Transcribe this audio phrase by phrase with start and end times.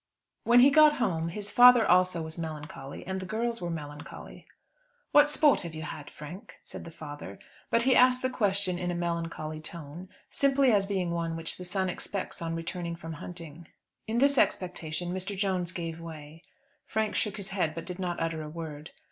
[0.45, 4.47] When he got home his father also was melancholy, and the girls were melancholy.
[5.11, 7.37] "What sport have you had, Frank?" said the father.
[7.69, 11.63] But he asked the question in a melancholy tone, simply as being one which the
[11.65, 13.67] son expects on returning from hunting.
[14.07, 15.37] In this expectation Mr.
[15.37, 16.41] Jones gave way.
[16.87, 18.89] Frank shook his head, but did not utter a word.